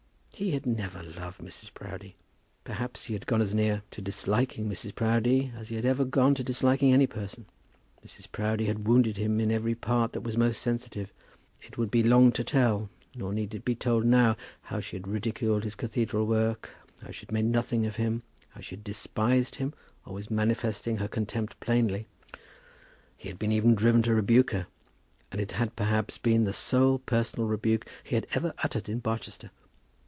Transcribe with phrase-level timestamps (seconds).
[0.41, 1.71] He had never loved Mrs.
[1.71, 2.15] Proudie.
[2.63, 4.95] Perhaps he had gone as near to disliking Mrs.
[4.95, 7.45] Proudie as he had ever gone to disliking any person.
[8.03, 8.25] Mrs.
[8.31, 11.13] Proudie had wounded him in every part that was most sensitive.
[11.61, 15.07] It would be long to tell, nor need it be told now, how she had
[15.07, 16.71] ridiculed his cathedral work,
[17.03, 19.73] how she had made nothing of him, how she had despised him,
[20.07, 22.07] always manifesting her contempt plainly.
[23.15, 24.65] He had been even driven to rebuke her,
[25.31, 28.97] and it had perhaps been the only personal rebuke which he had ever uttered in
[28.97, 29.51] Barchester.